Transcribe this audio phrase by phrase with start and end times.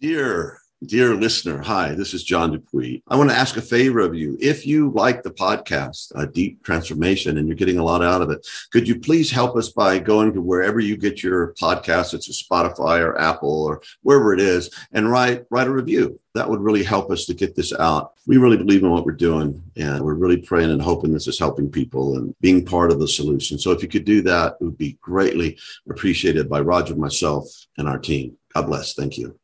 [0.00, 3.02] Dear, dear listener, hi, this is John Dupuy.
[3.06, 4.38] I want to ask a favor of you.
[4.40, 8.30] If you like the podcast, A Deep Transformation, and you're getting a lot out of
[8.30, 12.14] it, could you please help us by going to wherever you get your podcast?
[12.14, 16.18] It's a Spotify or Apple or wherever it is, and write write a review.
[16.32, 18.14] That would really help us to get this out.
[18.26, 21.38] We really believe in what we're doing, and we're really praying and hoping this is
[21.38, 23.58] helping people and being part of the solution.
[23.58, 25.58] So if you could do that, it would be greatly
[25.90, 27.44] appreciated by Roger, myself,
[27.76, 28.38] and our team.
[28.54, 28.94] God bless.
[28.94, 29.39] Thank you.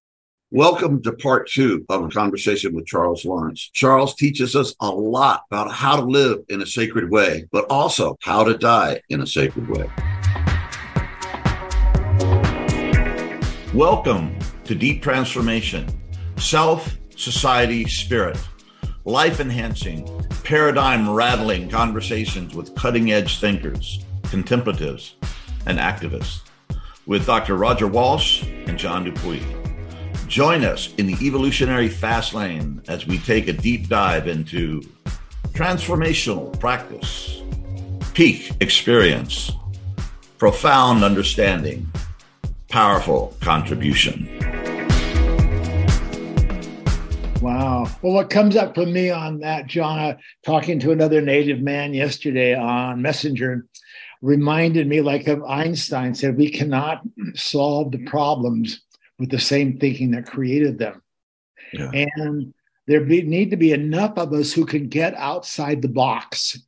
[0.52, 3.68] Welcome to part two of a conversation with Charles Lawrence.
[3.72, 8.16] Charles teaches us a lot about how to live in a sacred way, but also
[8.22, 9.90] how to die in a sacred way.
[13.74, 15.88] Welcome to Deep Transformation
[16.36, 18.38] Self, Society, Spirit.
[19.04, 20.08] Life enhancing,
[20.44, 25.16] paradigm rattling conversations with cutting edge thinkers, contemplatives,
[25.66, 26.42] and activists
[27.06, 27.56] with Dr.
[27.56, 29.42] Roger Walsh and John Dupuy.
[30.28, 34.82] Join us in the evolutionary fast lane as we take a deep dive into
[35.52, 37.40] transformational practice,
[38.12, 39.52] peak experience,
[40.38, 41.86] profound understanding,
[42.68, 44.28] powerful contribution.
[47.40, 47.86] Wow.
[48.02, 51.94] Well, what comes up for me on that, John, uh, talking to another native man
[51.94, 53.64] yesterday on Messenger,
[54.22, 57.02] reminded me, like Einstein said, we cannot
[57.34, 58.80] solve the problems
[59.18, 61.02] with the same thinking that created them.
[61.72, 61.90] Yeah.
[61.92, 62.54] And
[62.86, 66.60] there be, need to be enough of us who can get outside the box.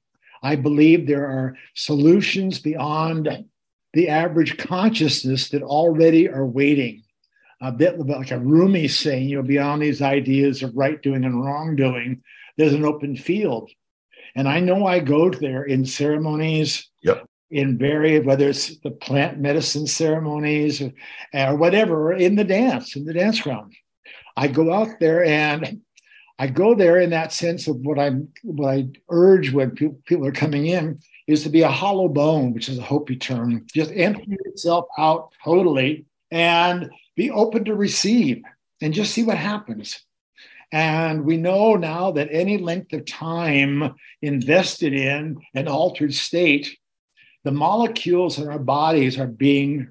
[0.43, 3.45] I believe there are solutions beyond
[3.93, 7.03] the average consciousness that already are waiting.
[7.61, 11.45] A bit like a Rumi saying, you know, beyond these ideas of right doing and
[11.45, 12.23] wrong doing,
[12.57, 13.71] there's an open field.
[14.37, 19.39] And I know I go there in ceremonies, yep in various whether it's the plant
[19.39, 20.93] medicine ceremonies or,
[21.35, 23.75] or whatever in the dance in the dance ground.
[24.37, 25.81] I go out there and
[26.39, 30.27] i go there in that sense of what i'm what i urge when people, people
[30.27, 33.91] are coming in is to be a hollow bone which is a hopi term just
[33.93, 38.43] empty itself out totally and be open to receive
[38.81, 40.01] and just see what happens.
[40.71, 46.77] And we know now that any length of time invested in an altered state
[47.48, 49.91] the molecules in our bodies are being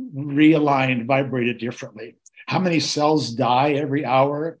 [0.00, 2.16] realigned, vibrated differently.
[2.46, 4.58] How many cells die every hour?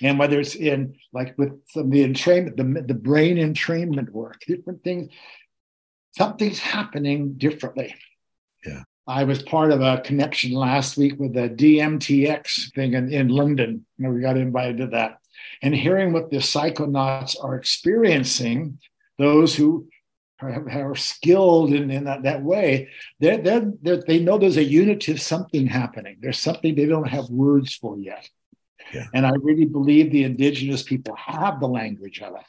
[0.00, 4.84] And whether it's in like with some, the entrainment, the, the brain entrainment work, different
[4.84, 5.12] things,
[6.16, 7.92] something's happening differently.
[8.64, 8.84] Yeah.
[9.08, 13.84] I was part of a connection last week with the DMTX thing in, in London.
[13.98, 15.18] You know, we got invited to that.
[15.60, 18.78] And hearing what the psychonauts are experiencing,
[19.18, 19.88] those who
[20.42, 24.64] are, are skilled in, in that, that way, they're, they're, they're, they know there's a
[24.64, 26.16] unitive something happening.
[26.20, 28.28] There's something they don't have words for yet.
[28.92, 29.06] Yeah.
[29.14, 32.46] And I really believe the indigenous people have the language of it.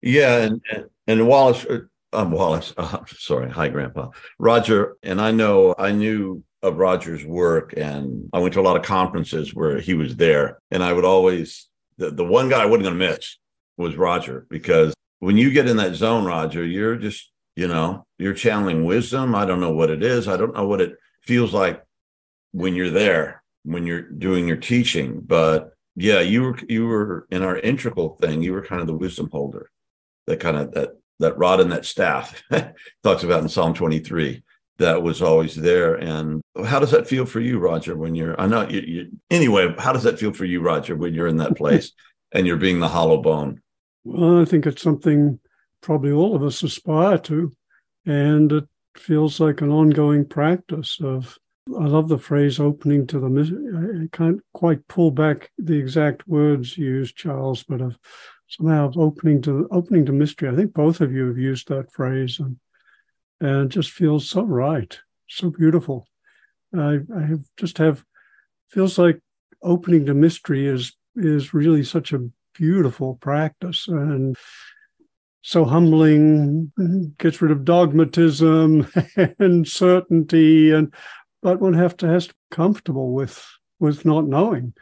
[0.00, 0.62] Yeah, and
[1.06, 1.66] and, Wallace,
[2.12, 7.74] um, Wallace, uh, sorry, hi, Grandpa, Roger, and I know I knew of Roger's work,
[7.76, 11.04] and I went to a lot of conferences where he was there, and I would
[11.04, 13.36] always the the one guy I wasn't going to miss
[13.76, 18.34] was Roger because when you get in that zone, Roger, you're just, you know, you're
[18.34, 19.34] channeling wisdom.
[19.34, 20.28] I don't know what it is.
[20.28, 21.82] I don't know what it feels like
[22.52, 25.20] when you're there, when you're doing your teaching.
[25.20, 28.94] But yeah, you were you were in our integral thing, you were kind of the
[28.94, 29.70] wisdom holder,
[30.26, 32.42] that kind of that that rod and that staff
[33.02, 34.42] talks about in Psalm 23
[34.78, 35.96] that was always there.
[35.96, 39.74] And how does that feel for you, Roger, when you're, I know you, you anyway,
[39.78, 41.92] how does that feel for you, Roger, when you're in that place
[42.32, 43.60] and you're being the hollow bone?
[44.04, 45.38] Well, I think it's something
[45.80, 47.52] probably all of us aspire to.
[48.06, 48.64] And it
[48.96, 51.38] feels like an ongoing practice of,
[51.78, 56.78] I love the phrase opening to the, I can't quite pull back the exact words
[56.78, 57.98] used, Charles, but of
[58.48, 60.48] somehow opening to opening to mystery.
[60.48, 62.56] I think both of you have used that phrase and,
[63.40, 64.98] and it just feels so right,
[65.28, 66.08] so beautiful.
[66.74, 68.02] I, I have just have,
[68.70, 69.20] feels like
[69.62, 74.36] opening to mystery is is really such a beautiful practice and
[75.42, 76.72] so humbling,
[77.18, 78.86] gets rid of dogmatism
[79.38, 80.92] and certainty, and
[81.42, 83.42] but one have to has to be comfortable with
[83.78, 84.74] with not knowing.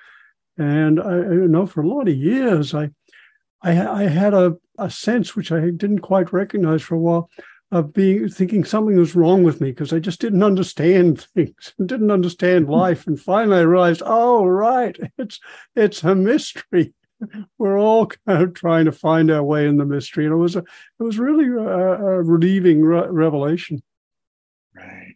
[0.58, 2.90] And I, I know for a lot of years, I
[3.62, 7.30] I, I had a, a sense which I didn't quite recognize for a while
[7.72, 12.10] of being thinking something was wrong with me because I just didn't understand things, didn't
[12.10, 12.72] understand hmm.
[12.72, 13.06] life.
[13.06, 15.38] And finally I realized, oh right, it's
[15.74, 16.94] it's a mystery.
[17.58, 20.56] we're all kind of trying to find our way in the mystery, and it was
[20.56, 23.82] a it was really a, a relieving re- revelation.
[24.74, 25.14] Right.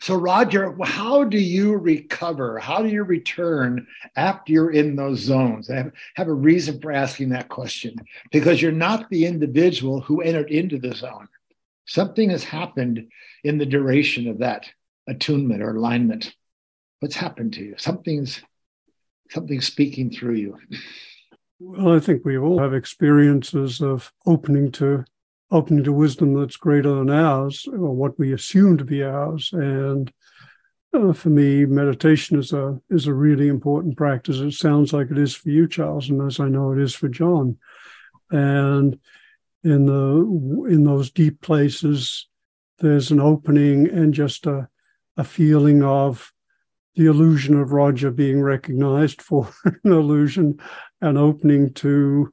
[0.00, 2.58] So, Roger, how do you recover?
[2.58, 3.86] How do you return
[4.16, 5.68] after you're in those zones?
[5.68, 7.96] I have, have a reason for asking that question
[8.30, 11.28] because you're not the individual who entered into the zone.
[11.86, 13.08] Something has happened
[13.44, 14.70] in the duration of that
[15.08, 16.34] attunement or alignment.
[17.00, 17.74] What's happened to you?
[17.76, 18.40] Something's
[19.30, 20.58] something's speaking through you.
[21.58, 25.04] Well, I think we all have experiences of opening to
[25.52, 29.50] opening to wisdom that's greater than ours, or what we assume to be ours.
[29.52, 30.12] And
[30.94, 34.38] uh, for me, meditation is a is a really important practice.
[34.38, 37.08] It sounds like it is for you, Charles, and as I know it is for
[37.08, 37.58] John.
[38.30, 38.98] And
[39.62, 42.26] in the in those deep places,
[42.78, 44.68] there's an opening and just a
[45.16, 46.32] a feeling of
[46.96, 50.60] the illusion of Roger being recognized for an illusion,
[51.00, 52.32] an opening to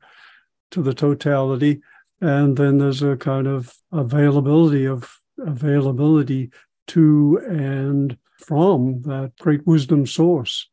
[0.72, 1.82] to the totality.
[2.20, 6.52] And then there's a kind of availability of availability
[6.88, 10.68] to and from that great wisdom source.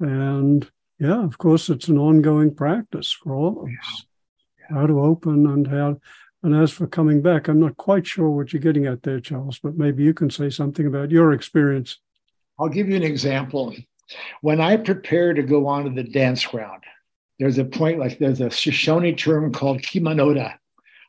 [0.00, 4.06] And yeah of course it's an ongoing practice for all of us.
[4.70, 6.00] How to open and how
[6.42, 9.58] and as for coming back i'm not quite sure what you're getting at there charles
[9.58, 11.98] but maybe you can say something about your experience
[12.58, 13.74] i'll give you an example
[14.40, 16.82] when i prepare to go onto the dance ground
[17.38, 20.56] there's a point like there's a shoshone term called kimanoda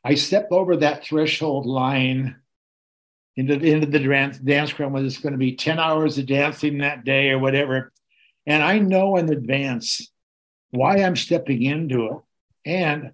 [0.04, 2.36] I step over that threshold line
[3.36, 6.26] into, the into the dance, dance ground whether it's going to be 10 hours of
[6.26, 7.92] dancing that day or whatever.
[8.46, 10.10] And I know in advance
[10.70, 12.18] why I'm stepping into it.
[12.64, 13.12] And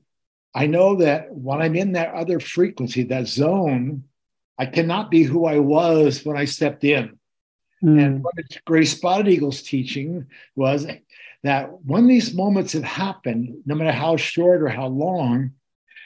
[0.55, 4.05] I know that when I'm in that other frequency, that zone,
[4.59, 7.19] I cannot be who I was when I stepped in.
[7.85, 8.05] Mm.
[8.05, 8.35] And what
[8.65, 10.27] Grace Spotted Eagle's teaching
[10.57, 10.87] was
[11.43, 15.53] that when these moments have happened, no matter how short or how long,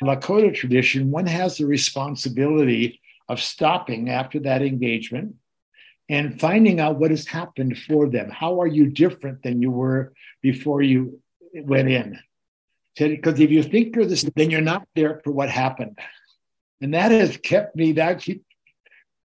[0.03, 5.37] Lakota tradition, one has the responsibility of stopping after that engagement
[6.09, 8.31] and finding out what has happened for them.
[8.31, 11.21] How are you different than you were before you
[11.55, 12.19] went in?
[12.97, 15.99] Because if you think you're this, then you're not there for what happened.
[16.81, 18.45] And that has kept me, that keep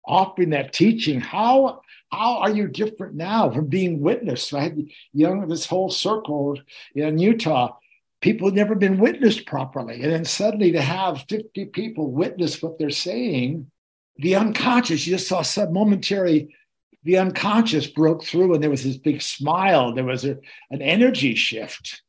[0.07, 1.21] offering that teaching.
[1.21, 1.81] How
[2.11, 4.55] how are you different now from being witnessed?
[4.55, 4.79] I had
[5.13, 6.59] young this whole circle
[6.95, 7.77] in Utah
[8.25, 10.03] people had never been witnessed properly.
[10.03, 13.71] And then suddenly to have 50 people witness what they're saying,
[14.17, 16.57] the unconscious, you just saw some momentary,
[17.03, 19.95] the unconscious broke through and there was this big smile.
[19.95, 20.39] There was a,
[20.71, 22.01] an energy shift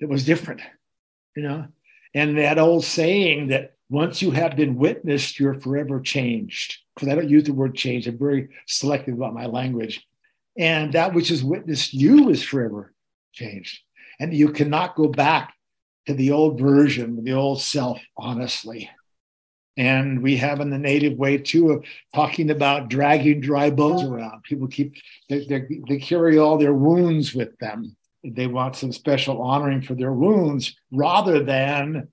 [0.00, 0.62] that was different,
[1.36, 1.66] you know?
[2.14, 6.78] And that old saying that once you have been witnessed, you're forever changed.
[6.94, 10.06] Because I don't use the word change, I'm very selective about my language.
[10.56, 12.94] And that which is witnessed you is forever
[13.32, 13.80] changed
[14.20, 15.54] and you cannot go back
[16.06, 18.88] to the old version, the old self, honestly.
[19.76, 21.84] And we have in the native way too of
[22.14, 24.42] talking about dragging dry bones around.
[24.42, 24.94] People keep
[25.28, 27.96] they, they, they carry all their wounds with them.
[28.22, 32.08] They want some special honoring for their wounds rather than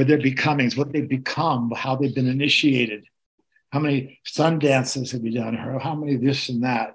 [0.00, 3.04] for their becomings, what they've become, how they've been initiated,
[3.70, 6.94] how many sun dances have you done, or how many this and that.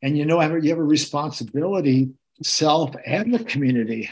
[0.00, 2.08] And you know, you have a responsibility
[2.42, 4.08] self and the community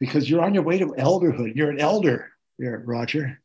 [0.00, 1.54] because you're on your way to elderhood.
[1.54, 3.40] You're an elder here, Roger.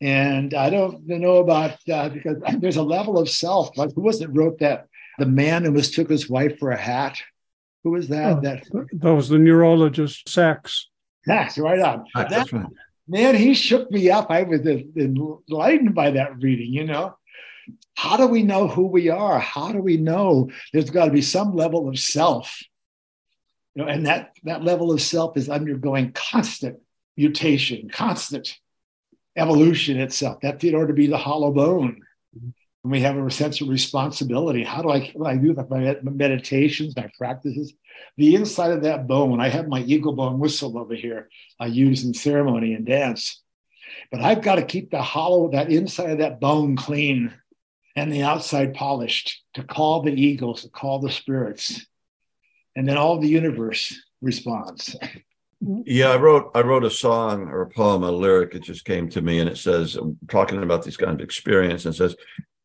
[0.00, 3.76] And I don't know about uh, because there's a level of self.
[3.76, 4.86] Like who was it wrote that?
[5.18, 7.20] The man who mistook his wife for a hat.
[7.82, 8.36] Who was that?
[8.36, 10.88] Oh, that that was the neurologist Sacks.
[11.28, 12.04] Sacks, right on.
[12.14, 12.66] Right, that, right.
[13.06, 14.30] Man, he shook me up.
[14.30, 16.72] I was enlightened by that reading.
[16.72, 17.16] You know,
[17.94, 19.38] how do we know who we are?
[19.38, 22.62] How do we know there's got to be some level of self?
[23.74, 26.78] You know, and that, that level of self is undergoing constant
[27.16, 28.58] mutation, constant
[29.36, 30.38] evolution itself.
[30.42, 32.00] That's in order to be the hollow bone.
[32.88, 34.64] And we have a sense of responsibility.
[34.64, 37.74] How do I, I do my meditations, my practices,
[38.16, 41.28] the inside of that bone, I have my eagle bone whistle over here
[41.60, 43.42] I use in ceremony and dance.
[44.10, 47.34] But I've got to keep the hollow, that inside of that bone clean
[47.94, 51.84] and the outside polished to call the eagles, to call the spirits.
[52.74, 54.96] And then all the universe responds.
[55.60, 58.54] Yeah, I wrote I wrote a song or a poem, a lyric.
[58.54, 61.94] It just came to me, and it says, talking about these kind of experience, and
[61.94, 62.14] says,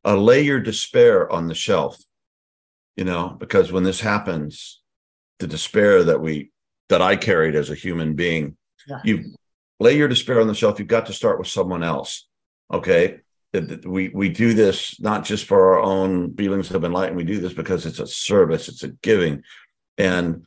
[0.06, 1.98] uh, "Lay your despair on the shelf,"
[2.96, 4.82] you know, because when this happens,
[5.40, 6.52] the despair that we
[6.90, 8.58] that I carried as a human being,
[8.88, 9.00] yeah.
[9.04, 9.36] you
[9.80, 10.80] lay your despair on the shelf.
[10.80, 12.28] You've got to start with someone else.
[12.72, 13.20] Okay,
[13.86, 17.28] we we do this not just for our own feelings of enlightenment.
[17.28, 19.44] We do this because it's a service, it's a giving,
[19.98, 20.46] and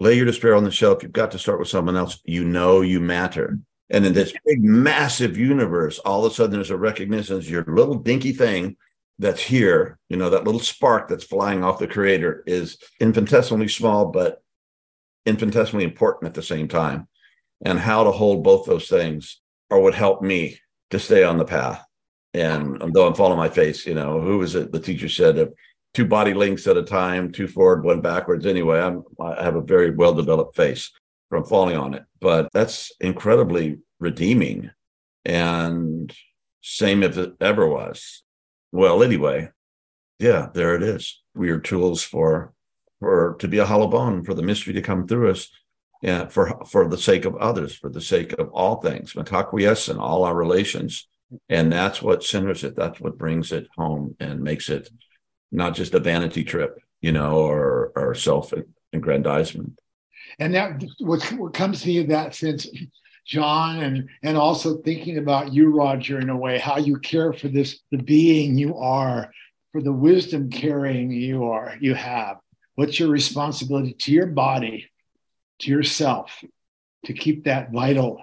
[0.00, 1.02] lay your despair on the shelf.
[1.02, 2.20] You've got to start with someone else.
[2.24, 3.58] You know you matter.
[3.88, 7.64] And in this big, massive universe, all of a sudden there's a recognition as your
[7.68, 8.76] little dinky thing
[9.18, 14.06] that's here, you know, that little spark that's flying off the creator is infinitesimally small,
[14.06, 14.42] but
[15.24, 17.08] infinitesimally important at the same time.
[17.64, 20.58] And how to hold both those things are what helped me
[20.90, 21.82] to stay on the path.
[22.34, 24.70] And though I'm falling my face, you know, who was it?
[24.70, 25.46] The teacher said, uh,
[25.94, 28.44] two body links at a time, two forward, one backwards.
[28.44, 30.92] Anyway, I'm, I have a very well developed face
[31.30, 34.70] from falling on it, but that's incredibly redeeming.
[35.24, 36.14] And
[36.60, 38.22] same if it ever was.
[38.76, 39.50] Well, anyway,
[40.18, 41.22] yeah, there it is.
[41.34, 42.52] We are tools for
[43.00, 45.48] for to be a hollow bone for the mystery to come through us
[46.02, 49.98] yeah, for for the sake of others, for the sake of all things, Mitakuye Oyasin,
[49.98, 51.08] all our relations.
[51.48, 52.76] And that's what centers it.
[52.76, 54.88] That's what brings it home and makes it
[55.50, 58.52] not just a vanity trip, you know, or or self
[58.92, 59.78] aggrandizement.
[60.38, 62.68] And that what, what comes to in that sense,
[63.26, 67.48] John, and and also thinking about you, Roger, in a way, how you care for
[67.48, 69.32] this, the being you are,
[69.72, 72.36] for the wisdom carrying you are, you have.
[72.76, 74.90] What's your responsibility to your body,
[75.60, 76.44] to yourself,
[77.06, 78.22] to keep that vital.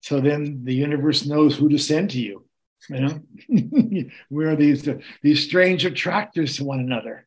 [0.00, 2.46] So then the universe knows who to send to you.
[2.88, 3.20] You know,
[4.30, 7.26] we are these uh, these strange attractors to one another.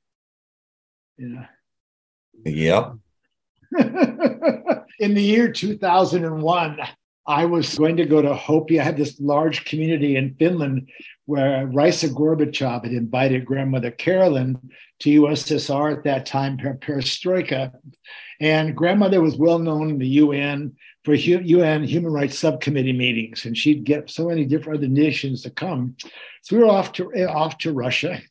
[1.18, 1.46] Yeah.
[2.44, 2.94] Yep.
[5.00, 6.80] In the year 2001,
[7.26, 8.80] I was going to go to Hopi.
[8.80, 10.90] I had this large community in Finland
[11.26, 14.58] where Raisa Gorbachev had invited grandmother Carolyn
[15.00, 17.72] to USSR at that time, perestroika.
[18.42, 20.76] And grandmother was well known in the UN
[21.06, 25.50] for UN Human Rights Subcommittee meetings, and she'd get so many different other nations to
[25.50, 25.96] come.
[26.42, 28.22] So we were off to eh, off to Russia,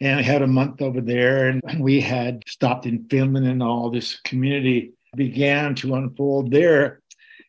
[0.00, 3.90] and I had a month over there, and we had stopped in Finland, and all
[3.90, 7.01] this community began to unfold there.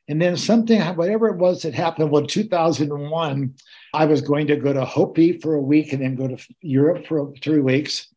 [0.10, 3.56] And then something, whatever it was that happened, well, 2001,
[3.94, 7.08] I was going to go to Hopi for a week and then go to Europe
[7.08, 8.08] for three weeks.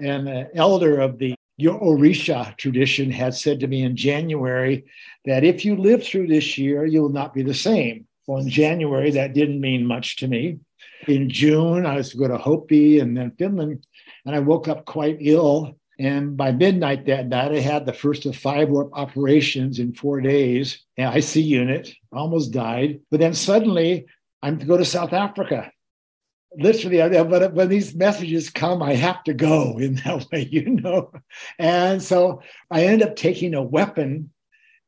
[0.00, 4.84] And the elder of the Orisha tradition had said to me in January
[5.24, 8.06] that if you live through this year, you will not be the same.
[8.26, 10.58] Well, in January, that didn't mean much to me.
[11.06, 13.86] In June, I was to go to Hopi and then Finland,
[14.24, 15.76] and I woke up quite ill.
[16.00, 20.84] And by midnight that night, I had the first of five operations in four days.
[20.96, 23.00] And IC unit, almost died.
[23.10, 24.06] But then suddenly,
[24.42, 25.70] I'm to go to South Africa
[26.56, 31.12] literally but when these messages come i have to go in that way you know
[31.58, 34.30] and so i end up taking a weapon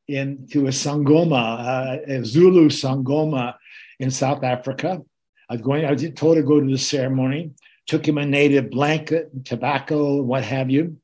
[0.08, 3.54] into a sangoma uh, a zulu sangoma
[4.00, 5.00] in south africa
[5.48, 7.52] i was going i was told to go to the ceremony
[7.86, 10.96] took him a native blanket tobacco what have you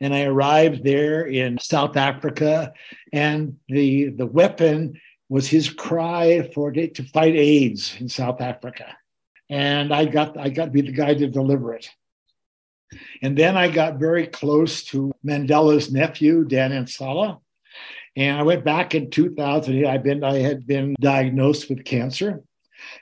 [0.00, 2.72] and i arrived there in south africa
[3.12, 8.96] and the the weapon was his cry for to fight aids in south africa
[9.50, 11.88] and I got I got to be the guy to deliver it.
[13.22, 17.40] And then I got very close to Mandela's nephew, Dan Nsala.
[18.16, 19.86] And I went back in 2000.
[19.86, 22.42] I've been, I had been diagnosed with cancer.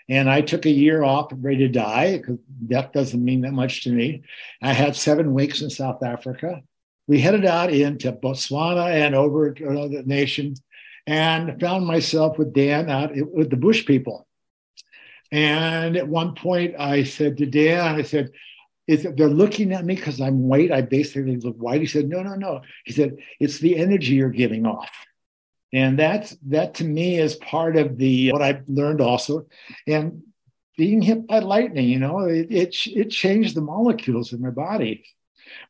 [0.09, 3.85] And I took a year off, ready to die, because death doesn't mean that much
[3.85, 4.23] to me.
[4.61, 6.63] I had seven weeks in South Africa.
[7.09, 10.55] We headed out into Botswana and over to another nation
[11.07, 14.27] and found myself with Dan out with the Bush people.
[15.31, 18.31] And at one point, I said to Dan, I said,
[18.87, 20.71] is they're looking at me because I'm white.
[20.71, 21.81] I basically look white.
[21.81, 22.61] He said, no, no, no.
[22.85, 24.91] He said, it's the energy you're giving off.
[25.73, 29.47] And that's that to me is part of the what I've learned also.
[29.87, 30.23] And
[30.77, 35.05] being hit by lightning, you know, it, it, it changed the molecules in my body.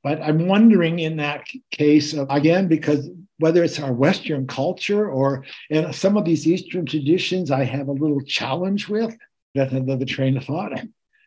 [0.02, 3.08] But I'm wondering in that case, of, again, because
[3.38, 7.92] whether it's our Western culture or in some of these Eastern traditions, I have a
[7.92, 9.14] little challenge with
[9.56, 10.72] that's another train of thought.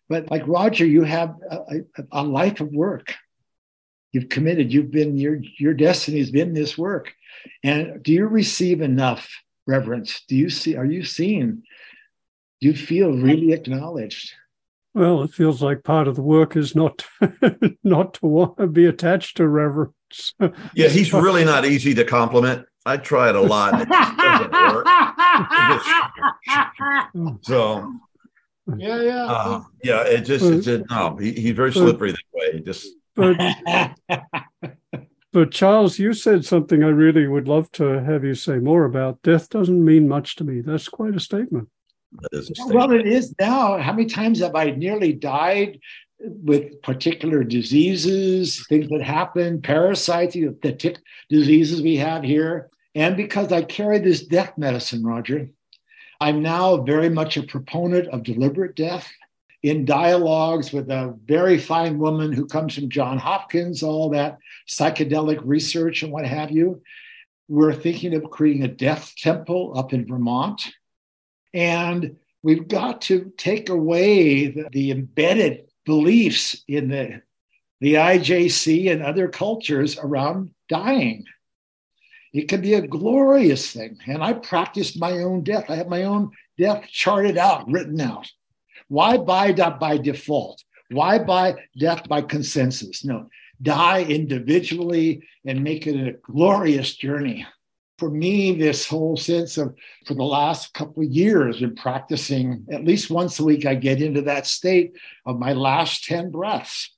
[0.07, 1.81] But like Roger, you have a,
[2.11, 3.13] a, life of work.
[4.11, 4.71] You've committed.
[4.73, 7.13] You've been your your destiny has been this work.
[7.63, 9.29] And do you receive enough
[9.67, 10.23] reverence?
[10.27, 10.75] Do you see?
[10.75, 11.63] Are you seen?
[12.61, 14.33] Do you feel really acknowledged?
[14.99, 17.05] Well, it feels like part of the work is not
[17.85, 20.33] not to want to be attached to reverence.
[20.73, 22.65] Yeah, he's really not easy to compliment.
[22.85, 23.79] I tried a lot.
[27.43, 27.93] so
[28.75, 30.01] yeah, yeah, uh, yeah.
[30.01, 31.15] It just, but, it's no.
[31.15, 32.59] He, he's very slippery that way.
[32.59, 32.89] Just.
[33.15, 33.37] But,
[35.31, 39.21] but Charles, you said something I really would love to have you say more about.
[39.21, 40.59] Death doesn't mean much to me.
[40.59, 41.69] That's quite a statement.
[42.11, 42.75] That is a statement.
[42.75, 43.77] Well, it is now.
[43.77, 45.79] How many times have I nearly died
[46.19, 50.97] with particular diseases, things that happen, parasites, the tick
[51.29, 52.69] diseases we have here?
[52.95, 55.49] And because I carry this death medicine, Roger,
[56.19, 59.09] I'm now very much a proponent of deliberate death
[59.61, 65.39] in dialogues with a very fine woman who comes from John Hopkins, all that psychedelic
[65.43, 66.81] research and what have you.
[67.47, 70.61] We're thinking of creating a death temple up in Vermont.
[71.53, 77.21] And we've got to take away the, the embedded beliefs in the,
[77.81, 81.25] the IJC and other cultures around dying.
[82.33, 83.97] It can be a glorious thing.
[84.05, 85.65] And I practiced my own death.
[85.69, 88.29] I have my own death charted out, written out.
[88.87, 90.63] Why buy that by default?
[90.91, 93.05] Why buy death by consensus?
[93.05, 93.29] No,
[93.61, 97.45] die individually and make it a glorious journey.
[97.99, 99.75] For me, this whole sense of
[100.05, 104.01] for the last couple of years, in practicing at least once a week, I get
[104.01, 104.93] into that state
[105.25, 106.95] of my last 10 breaths.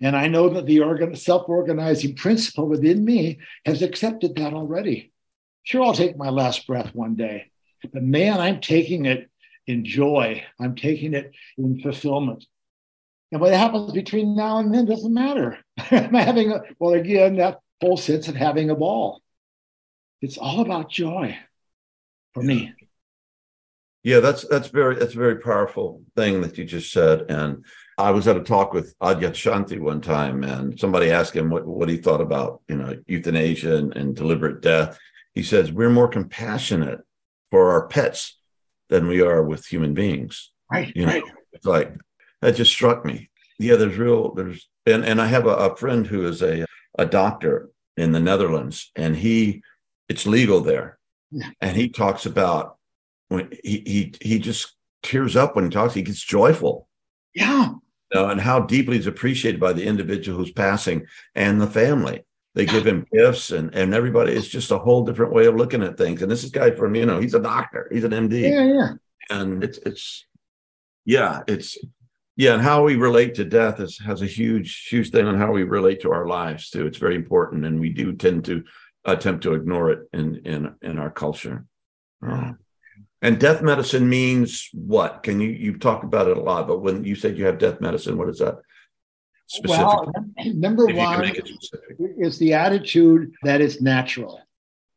[0.00, 5.12] And I know that the organ, self-organizing principle within me has accepted that already.
[5.62, 7.50] Sure, I'll take my last breath one day,
[7.92, 9.30] but man, I'm taking it
[9.66, 10.44] in joy.
[10.60, 12.44] I'm taking it in fulfillment.
[13.32, 15.58] And what happens between now and then doesn't matter.
[15.90, 19.22] I'm having a, well, again, that whole sense of having a ball.
[20.24, 21.36] It's all about joy
[22.32, 22.72] for me.
[24.02, 27.26] Yeah, that's that's very that's a very powerful thing that you just said.
[27.28, 27.66] And
[27.98, 31.90] I was at a talk with Adyashanti one time, and somebody asked him what, what
[31.90, 34.98] he thought about you know euthanasia and, and deliberate death.
[35.34, 37.00] He says we're more compassionate
[37.50, 38.38] for our pets
[38.88, 40.52] than we are with human beings.
[40.72, 40.90] Right.
[40.96, 41.24] You know, right.
[41.52, 41.94] it's like
[42.40, 43.28] that just struck me.
[43.58, 46.64] Yeah, there's real there's and and I have a, a friend who is a
[46.98, 49.62] a doctor in the Netherlands, and he
[50.08, 50.98] it's legal there,
[51.30, 51.50] Yeah.
[51.60, 52.76] and he talks about
[53.28, 55.94] when he he he just tears up when he talks.
[55.94, 56.88] He gets joyful
[57.34, 57.70] Yeah.
[57.70, 62.24] you know, and how deeply he's appreciated by the individual who's passing and the family.
[62.54, 64.32] They give him gifts and and everybody.
[64.32, 66.22] It's just a whole different way of looking at things.
[66.22, 68.64] And this is guy from you know he's a doctor, he's an MD, Yeah.
[68.72, 68.90] Yeah.
[69.30, 70.26] and it's it's
[71.04, 71.76] yeah it's
[72.36, 75.50] yeah and how we relate to death is has a huge huge thing on how
[75.52, 76.86] we relate to our lives too.
[76.86, 78.62] It's very important, and we do tend to
[79.04, 81.64] attempt to ignore it in in in our culture.
[82.22, 82.58] Um,
[83.22, 85.22] and death medicine means what?
[85.22, 87.80] Can you you've talked about it a lot, but when you said you have death
[87.80, 88.56] medicine, what is that
[89.46, 89.84] specifically?
[89.84, 90.12] Well,
[90.54, 91.42] number if one make
[92.18, 94.40] is the attitude that it's natural.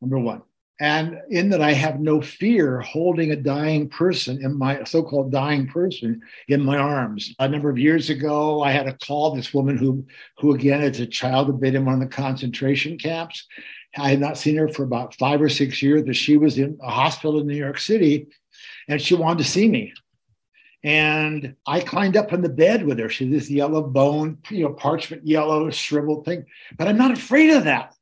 [0.02, 0.41] Number one.
[0.80, 5.32] And in that, I have no fear holding a dying person in my so called
[5.32, 7.34] dying person in my arms.
[7.39, 10.06] A number of years ago, I had a call this woman who,
[10.38, 13.48] who again, is a child, had been in one of the concentration camps.
[13.97, 16.77] I had not seen her for about five or six years, but she was in
[16.81, 18.27] a hospital in New York City
[18.88, 19.93] and she wanted to see me.
[20.83, 23.10] And I climbed up on the bed with her.
[23.10, 26.45] She this yellow bone, you know, parchment yellow, shriveled thing.
[26.77, 27.93] But I'm not afraid of that.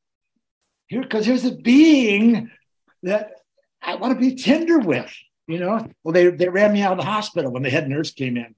[0.88, 2.52] Here, because there's a being
[3.02, 3.32] that
[3.82, 5.12] I want to be tender with,
[5.48, 5.88] you know.
[6.04, 8.56] Well, they, they ran me out of the hospital when the head nurse came in.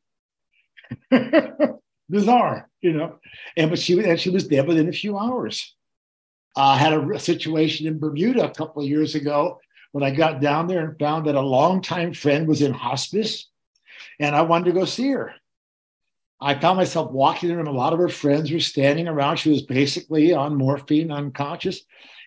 [2.10, 3.20] Bizarre, you know.
[3.56, 5.77] And but she and she was dead within a few hours.
[6.58, 9.60] I had a, situation in Bermuda a couple of years ago
[9.92, 13.48] when I got down there and found that a longtime friend was in hospice,
[14.20, 15.34] and I wanted to go see her.
[16.42, 19.38] I found myself walking there, and a lot of her friends were standing around.
[19.38, 21.82] She was basically on morphine, unconscious.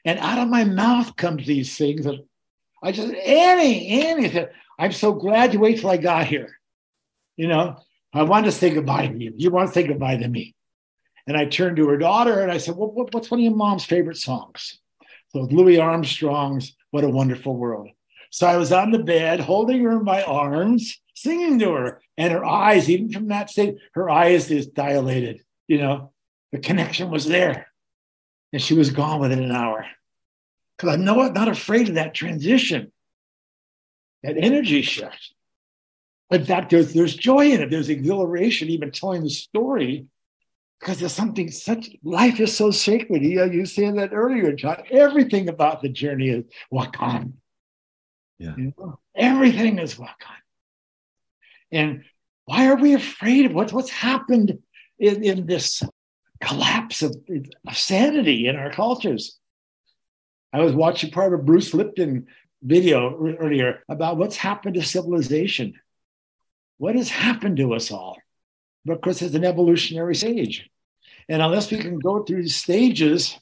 [0.04, 2.06] And out of my mouth comes these things.
[2.06, 2.20] And
[2.82, 6.58] I just, Annie, Annie, said, I'm so glad you wait till I got here.
[7.36, 7.76] You know,
[8.12, 9.32] I wanted to say goodbye to you.
[9.36, 10.54] You want to say goodbye to me.
[11.26, 13.54] And I turned to her daughter and I said, well, what, What's one of your
[13.54, 14.78] mom's favorite songs?
[15.32, 17.88] So Louis Armstrong's What a Wonderful World.
[18.30, 22.02] So I was on the bed holding her in my arms, singing to her.
[22.16, 25.42] And her eyes, even from that state, her eyes is dilated.
[25.68, 26.12] You know,
[26.52, 27.68] the connection was there.
[28.52, 29.86] And she was gone within an hour.
[30.76, 32.90] Because I'm not, not afraid of that transition,
[34.22, 35.34] that energy shift.
[36.30, 37.70] In fact, there's, there's joy in it.
[37.70, 40.06] There's exhilaration, even telling the story,
[40.80, 43.22] because there's something such, life is so sacred.
[43.22, 44.82] You, you said that earlier, John.
[44.90, 47.34] Everything about the journey is wakan.
[48.38, 48.54] Yeah.
[48.56, 48.98] You know?
[49.14, 50.40] Everything is wakan.
[51.70, 52.04] And
[52.46, 54.58] why are we afraid of what, what's happened
[54.98, 55.82] in, in this
[56.40, 57.14] collapse of,
[57.68, 59.38] of sanity in our cultures?
[60.52, 62.26] I was watching part of Bruce Lipton
[62.62, 65.74] video earlier about what's happened to civilization.
[66.78, 68.16] What has happened to us all?
[68.84, 70.68] Because it's an evolutionary stage.
[71.28, 73.38] And unless we can go through stages,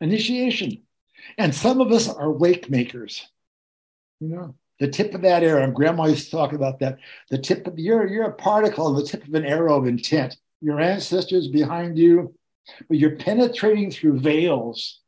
[0.00, 0.82] initiation.
[1.38, 3.26] And some of us are wake makers.
[4.20, 6.98] You know, the tip of that arrow, and grandma used to talk about that.
[7.30, 10.36] The tip of you're you're a particle on the tip of an arrow of intent.
[10.60, 12.34] Your ancestors behind you,
[12.88, 15.00] but you're penetrating through veils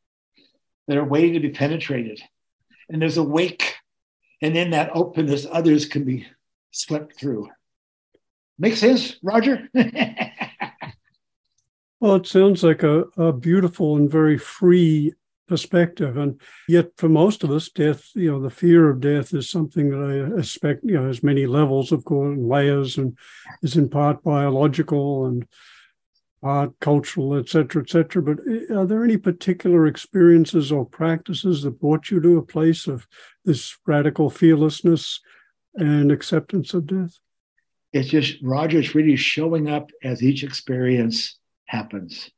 [0.89, 2.21] that are waiting to be penetrated.
[2.89, 3.75] And there's a wake.
[4.43, 6.27] And in that openness, others can be
[6.71, 7.49] swept through.
[8.59, 9.69] Make sense, Roger?
[12.01, 15.13] well, it sounds like a, a beautiful and very free
[15.47, 16.17] perspective.
[16.17, 19.91] And yet, for most of us, death, you know, the fear of death is something
[19.91, 23.17] that I expect, you know, has many levels, of course, and layers, and
[23.63, 25.47] is in part biological and
[26.41, 28.23] part cultural, et cetera, et cetera.
[28.23, 32.87] But eh, are there any particular experiences or practices that brought you to a place
[32.87, 33.07] of
[33.45, 35.21] this radical fearlessness
[35.75, 37.19] and acceptance of death?
[37.95, 42.29] It's just Roger's really showing up as each experience happens.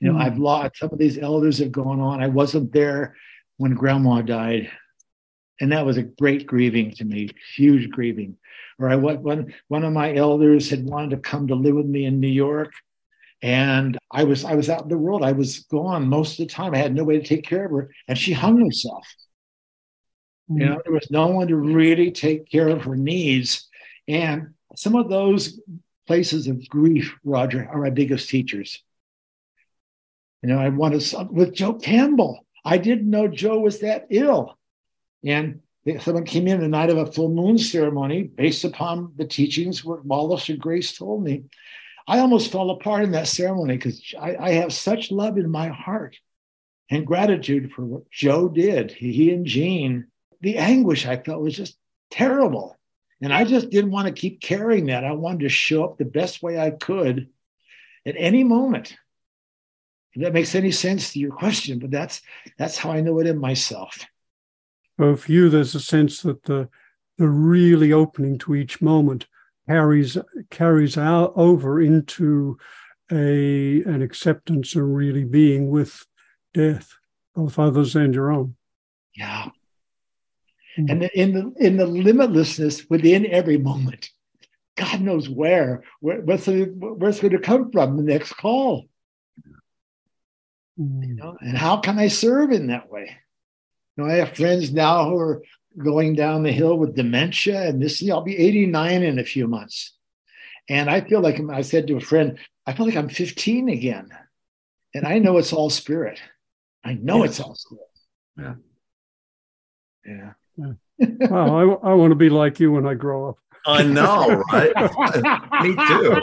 [0.00, 0.22] You know, mm.
[0.22, 2.22] I've lost some of these elders have gone on.
[2.22, 3.14] I wasn't there
[3.58, 4.70] when grandma died.
[5.60, 8.38] And that was a great grieving to me, huge grieving.
[8.78, 12.06] Or I one one of my elders had wanted to come to live with me
[12.06, 12.72] in New York.
[13.42, 15.22] And I was I was out in the world.
[15.22, 16.74] I was gone most of the time.
[16.74, 17.90] I had no way to take care of her.
[18.08, 19.06] And she hung herself.
[20.50, 20.60] Mm.
[20.60, 23.68] You know, there was no one to really take care of her needs.
[24.08, 25.60] And some of those
[26.06, 28.82] places of grief, Roger, are my biggest teachers.
[30.42, 32.46] You know, I wanted some with Joe Campbell.
[32.64, 34.58] I didn't know Joe was that ill.
[35.24, 35.60] And
[36.00, 40.04] someone came in the night of a full moon ceremony based upon the teachings what
[40.04, 41.44] Wallace and Grace told me.
[42.08, 45.68] I almost fell apart in that ceremony because I, I, have such love in my
[45.68, 46.16] heart
[46.88, 48.92] and gratitude for what Joe did.
[48.92, 50.06] He, he and Jean,
[50.40, 51.76] the anguish I felt was just
[52.10, 52.75] terrible.
[53.22, 55.04] And I just didn't want to keep carrying that.
[55.04, 57.28] I wanted to show up the best way I could
[58.04, 58.96] at any moment
[60.16, 62.22] if that makes any sense to your question, but that's
[62.56, 64.04] that's how I know it in myself.
[64.96, 66.70] Well, for you, there's a sense that the
[67.18, 69.26] the really opening to each moment
[69.68, 70.16] carries
[70.50, 72.56] carries out over into
[73.12, 76.06] a an acceptance of really being with
[76.54, 76.94] death,
[77.34, 78.56] both others and your own.
[79.14, 79.50] Yeah.
[80.78, 80.90] Mm-hmm.
[80.90, 84.10] And in the in the limitlessness within every moment,
[84.76, 88.86] God knows where, where where's, the, where's going to come from the next call.
[90.78, 91.08] Mm.
[91.08, 93.16] You know, and how can I serve in that way?
[93.96, 95.42] You know, I have friends now who are
[95.78, 99.94] going down the hill with dementia, and this I'll be 89 in a few months.
[100.68, 104.08] And I feel like I said to a friend, I feel like I'm 15 again.
[104.94, 106.20] And I know it's all spirit.
[106.84, 107.30] I know yes.
[107.30, 107.84] it's all spirit.
[108.36, 108.54] Yeah.
[110.04, 110.32] Yeah.
[110.56, 110.72] Yeah.
[111.30, 113.38] wow, I, I want to be like you when I grow up.
[113.66, 114.72] I know, right?
[115.62, 116.16] Me too.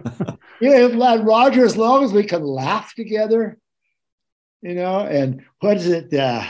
[0.60, 3.58] yeah, lad Roger, as long as we can laugh together,
[4.60, 6.12] you know, and what is it?
[6.12, 6.44] Uh,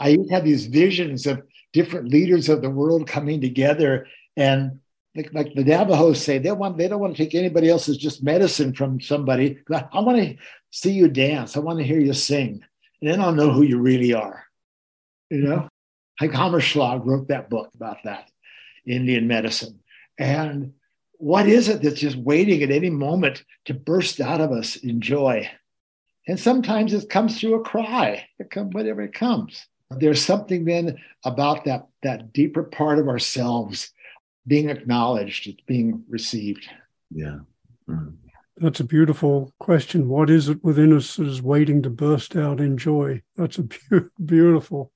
[0.00, 4.06] I have these visions of different leaders of the world coming together
[4.36, 4.80] and
[5.14, 8.22] like, like the Navajos say, they want they don't want to take anybody else's just
[8.22, 9.58] medicine from somebody.
[9.72, 10.36] I want to
[10.70, 11.56] see you dance.
[11.56, 12.62] I want to hear you sing.
[13.00, 14.44] And then I'll know who you really are.
[15.30, 15.68] You know?
[16.20, 18.30] Like Hammerschlag wrote that book about that,
[18.86, 19.80] Indian medicine.
[20.18, 20.72] And
[21.18, 25.00] what is it that's just waiting at any moment to burst out of us in
[25.00, 25.48] joy?
[26.26, 29.66] And sometimes it comes through a cry, it comes whatever it comes.
[29.90, 33.90] There's something then about that, that deeper part of ourselves
[34.46, 36.68] being acknowledged, it's being received.
[37.10, 37.38] Yeah.
[37.88, 38.14] Mm.
[38.60, 40.08] That's a beautiful question.
[40.08, 43.22] What is it within us that is waiting to burst out in joy?
[43.36, 43.76] That's a be-
[44.24, 44.92] beautiful.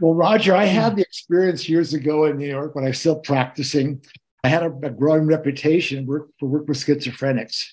[0.00, 0.96] Well, Roger, I had hmm.
[0.96, 4.02] the experience years ago in New York when I was still practicing.
[4.44, 7.64] I had a, a growing reputation work, for work with schizophrenics.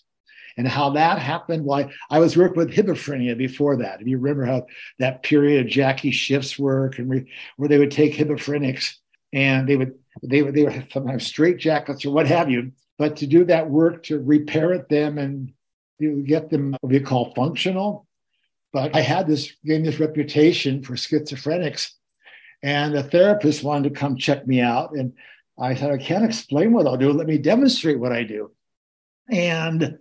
[0.58, 4.02] And how that happened, why I was working with hebephrenia before that.
[4.02, 4.66] If you remember how
[4.98, 8.96] that period of Jackie Schiff's work and re, where they would take hebephrenics
[9.32, 13.16] and they would they would they would sometimes straight jackets or what have you, but
[13.16, 15.54] to do that work to repair it them and
[15.98, 18.06] you get them what we call functional.
[18.72, 21.94] But I had this gained this reputation for schizophrenics,
[22.62, 25.14] and a therapist wanted to come check me out, and
[25.58, 27.12] I said, I can't explain what I'll do.
[27.12, 28.52] Let me demonstrate what I do.
[29.30, 29.98] And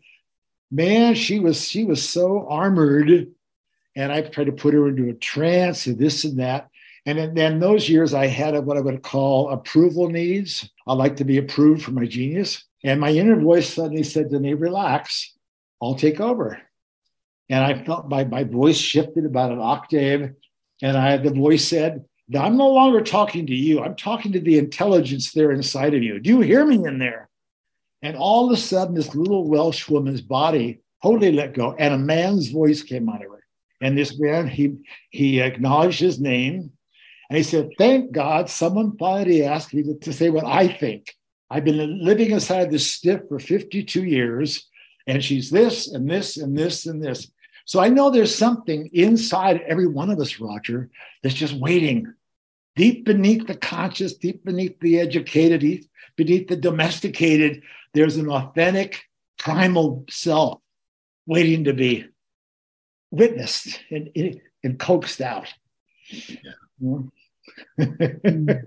[0.70, 3.28] man, she was she was so armored.
[3.96, 6.68] And I tried to put her into a trance and this and that.
[7.04, 10.68] And then those years I had what I would call approval needs.
[10.86, 12.64] I like to be approved for my genius.
[12.84, 15.34] And my inner voice suddenly said to me, relax,
[15.82, 16.60] I'll take over.
[17.48, 20.34] And I felt my, my voice shifted about an octave.
[20.82, 23.80] And I the voice said, now, I'm no longer talking to you.
[23.80, 26.20] I'm talking to the intelligence there inside of you.
[26.20, 27.30] Do you hear me in there?
[28.02, 31.98] And all of a sudden, this little Welsh woman's body totally let go, and a
[31.98, 33.44] man's voice came out of her.
[33.80, 34.76] And this man, he
[35.10, 36.72] he acknowledged his name,
[37.30, 41.14] and he said, "Thank God, someone finally asked me to, to say what I think.
[41.50, 44.68] I've been living inside this stiff for 52 years,
[45.06, 47.30] and she's this and this and this and this.
[47.64, 50.90] So I know there's something inside every one of us, Roger,
[51.22, 52.14] that's just waiting
[52.76, 57.62] deep beneath the conscious, deep beneath the educated, deep beneath the domesticated.
[57.92, 59.02] There's an authentic
[59.36, 60.60] primal self
[61.26, 62.06] waiting to be
[63.10, 65.52] witnessed and, and coaxed out.
[66.08, 66.52] Yeah.
[67.78, 68.62] Mm.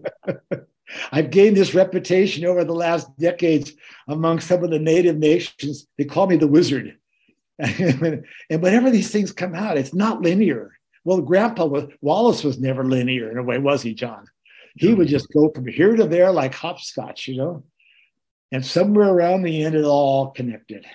[1.12, 3.74] I've gained this reputation over the last decades
[4.08, 5.88] among some of the native nations.
[5.98, 6.98] They call me the wizard.
[7.60, 10.72] and whenever these things come out, it's not linear.
[11.04, 14.26] Well, Grandpa was, Wallace was never linear in a way, was he, John?
[14.76, 17.64] He would just go from here to there like hopscotch, you know.
[18.52, 20.86] And somewhere around the end, it all connected.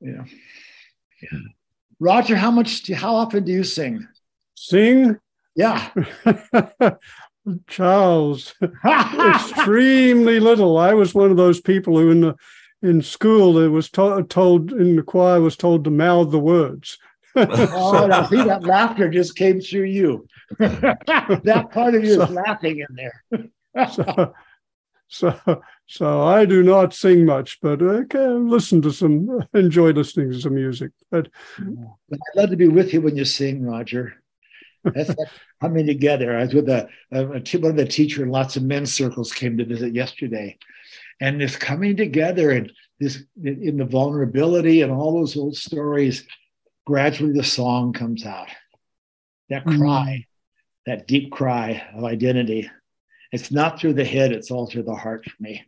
[0.00, 0.24] You know.
[1.22, 1.38] Yeah.
[1.98, 2.82] Roger, how much?
[2.82, 4.06] do, how often do you sing?
[4.54, 5.18] Sing?
[5.54, 5.90] Yeah.
[7.66, 8.54] Charles,
[8.84, 10.78] extremely little.
[10.78, 12.34] I was one of those people who in the
[12.82, 16.98] in school it was to- told in the choir was told to mouth the words.
[17.36, 20.26] oh, I see that laughter just came through you.
[20.58, 23.88] that part of you so, is laughing in there.
[23.90, 24.34] so,
[25.08, 30.32] so, so I do not sing much, but I can listen to some, enjoy listening
[30.32, 30.90] to some music.
[31.10, 31.28] But,
[31.58, 34.14] but I'd love to be with you when you sing, Roger.
[34.94, 35.14] That's
[35.60, 36.36] coming together.
[36.36, 39.32] I was with a, a, a, one of the teacher and lots of men's circles
[39.32, 40.58] came to visit yesterday,
[41.20, 46.26] and this coming together and this in the vulnerability and all those old stories
[46.84, 48.48] gradually the song comes out
[49.50, 49.80] that mm-hmm.
[49.80, 50.90] cry mm-hmm.
[50.90, 52.70] that deep cry of identity
[53.32, 55.64] it's not through the head it's all through the heart for me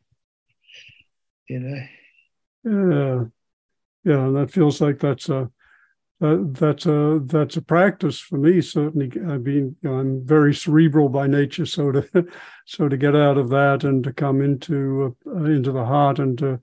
[1.48, 1.82] you know
[2.64, 3.24] yeah
[4.04, 5.50] yeah that feels like that's a
[6.20, 11.08] that's a that's a practice for me certainly i mean you know, i'm very cerebral
[11.08, 12.26] by nature so to
[12.66, 16.36] so to get out of that and to come into uh, into the heart and
[16.38, 16.60] to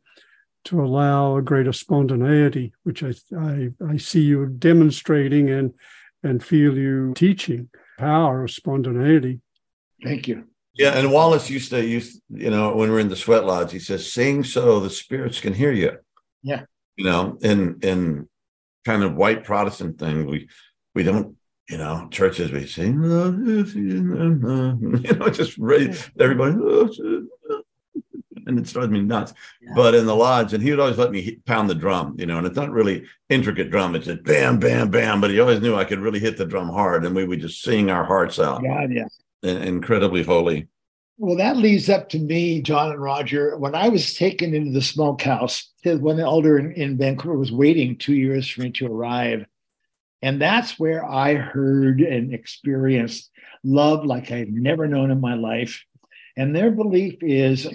[0.65, 5.73] to allow a greater spontaneity, which I, I, I see you demonstrating and
[6.23, 9.41] and feel you teaching power of spontaneity.
[10.03, 10.45] Thank you.
[10.73, 13.79] Yeah, and Wallace used to use, you know, when we're in the sweat lodge, he
[13.79, 15.97] says, "Sing so the spirits can hear you."
[16.41, 16.63] Yeah,
[16.97, 18.27] you know, in in
[18.85, 20.47] kind of white Protestant thing, we
[20.93, 21.35] we don't,
[21.69, 23.31] you know, churches we sing, oh,
[23.75, 26.89] you know, just raise everybody oh,
[28.45, 29.33] and it drives me nuts.
[29.61, 29.73] Yeah.
[29.75, 32.37] But in the lodge, and he would always let me pound the drum, you know,
[32.37, 33.95] and it's not really intricate drum.
[33.95, 35.21] It's just bam, bam, bam.
[35.21, 37.61] But he always knew I could really hit the drum hard, and we would just
[37.61, 38.63] sing our hearts out.
[38.63, 39.07] God, yeah.
[39.43, 40.67] And, incredibly holy.
[41.17, 43.57] Well, that leads up to me, John and Roger.
[43.57, 48.15] When I was taken into the smokehouse, one elder in, in Vancouver was waiting two
[48.15, 49.45] years for me to arrive.
[50.21, 53.29] And that's where I heard and experienced
[53.63, 55.83] love like I've never known in my life.
[56.35, 57.65] And their belief is,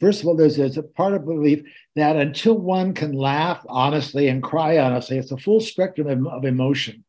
[0.00, 1.62] first of all, there's, there's a part of belief
[1.94, 6.44] that until one can laugh honestly and cry honestly, it's a full spectrum of, of
[6.46, 7.04] emotion.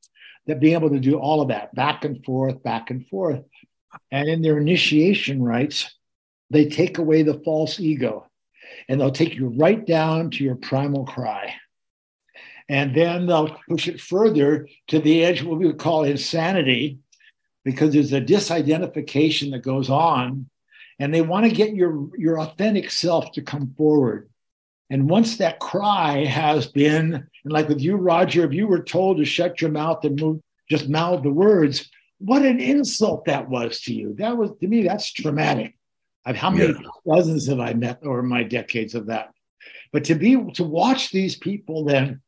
[0.48, 3.44] That being able to do all of that back and forth, back and forth.
[4.12, 5.96] And in their initiation rites,
[6.50, 8.26] they take away the false ego
[8.88, 11.54] and they'll take you right down to your primal cry.
[12.68, 17.00] And then they'll push it further to the edge, what we would call insanity,
[17.66, 20.50] because there's a disidentification that goes on
[21.00, 24.30] and they want to get your your authentic self to come forward
[24.90, 29.18] and once that cry has been and like with you roger if you were told
[29.18, 31.90] to shut your mouth and move just mouth the words
[32.20, 35.76] what an insult that was to you that was to me that's traumatic
[36.36, 36.80] how many yeah.
[37.16, 39.32] dozens have i met over my decades of that
[39.92, 42.22] but to be to watch these people then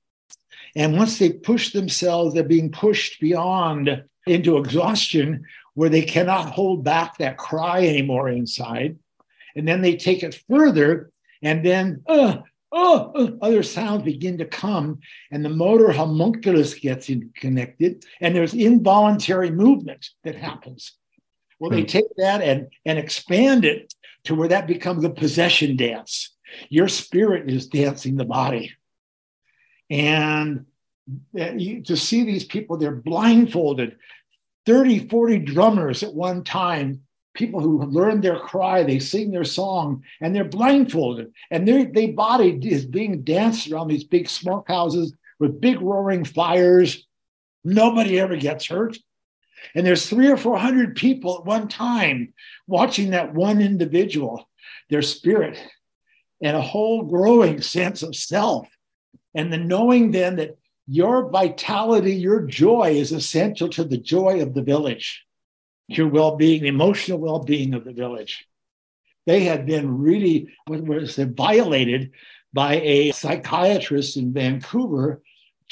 [0.75, 6.83] and once they push themselves they're being pushed beyond into exhaustion where they cannot hold
[6.83, 8.97] back that cry anymore inside.
[9.55, 12.37] And then they take it further, and then uh,
[12.71, 14.99] uh, uh, other sounds begin to come,
[15.31, 20.93] and the motor homunculus gets connected, and there's involuntary movement that happens.
[21.59, 21.87] Well, they hmm.
[21.87, 26.35] take that and, and expand it to where that becomes a possession dance.
[26.69, 28.73] Your spirit is dancing the body.
[29.89, 30.65] And
[31.39, 33.97] uh, you, to see these people, they're blindfolded.
[34.65, 37.01] 30, 40 drummers at one time,
[37.33, 41.33] people who learn their cry, they sing their song, and they're blindfolded.
[41.49, 47.05] And their they body is being danced around these big smokehouses with big roaring fires.
[47.63, 48.97] Nobody ever gets hurt.
[49.75, 52.33] And there's three or 400 people at one time
[52.67, 54.49] watching that one individual,
[54.89, 55.61] their spirit,
[56.41, 58.67] and a whole growing sense of self.
[59.35, 64.53] And the knowing then that your vitality, your joy is essential to the joy of
[64.53, 65.23] the village,
[65.87, 68.45] your well being, the emotional well being of the village.
[69.25, 72.11] They had been really, what was it, violated
[72.53, 75.21] by a psychiatrist in Vancouver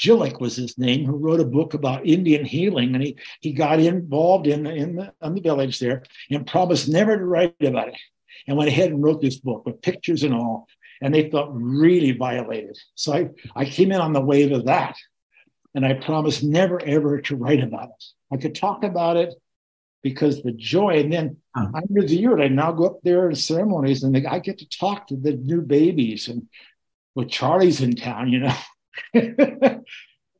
[0.00, 3.80] Jilek was his name, who wrote a book about Indian healing, and he he got
[3.80, 7.98] involved in in the, in the village there and promised never to write about it,
[8.48, 10.66] and went ahead and wrote this book with pictures and all,
[11.02, 12.78] and they felt really violated.
[12.94, 14.96] So I I came in on the wave of that,
[15.74, 18.04] and I promised never ever to write about it.
[18.32, 19.34] I could talk about it
[20.02, 24.02] because the joy, and then under the year, I now go up there in ceremonies,
[24.02, 26.48] and I get to talk to the new babies and.
[27.12, 28.54] Well, Charlie's in town, you know.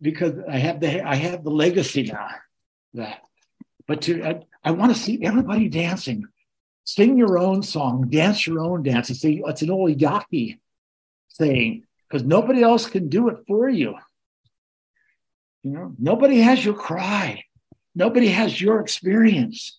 [0.01, 2.29] because I have the I have the legacy now.
[2.95, 3.21] That,
[3.87, 6.25] but to I, I want to see everybody dancing.
[6.85, 9.11] Sing your own song, dance your own dance.
[9.11, 10.61] It's, a, it's an old Yaqui
[11.29, 13.95] saying because nobody else can do it for you.
[15.63, 17.45] You know, nobody has your cry.
[17.95, 19.79] Nobody has your experience.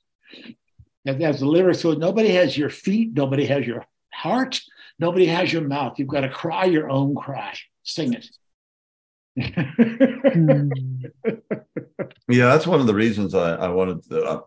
[1.06, 3.14] As the lyrics go, nobody has your feet.
[3.14, 4.62] Nobody has your heart.
[5.00, 5.98] Nobody has your mouth.
[5.98, 7.56] You've got to cry your own cry.
[7.84, 8.28] Sing it.
[10.34, 10.70] Hmm.
[12.28, 14.42] yeah, that's one of the reasons I, I wanted to, uh,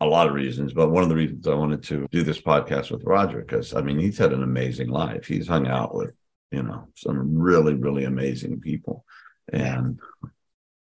[0.00, 2.90] a lot of reasons, but one of the reasons I wanted to do this podcast
[2.90, 5.26] with Roger, because I mean, he's had an amazing life.
[5.26, 6.14] He's hung out with,
[6.50, 9.04] you know, some really, really amazing people.
[9.52, 10.28] And I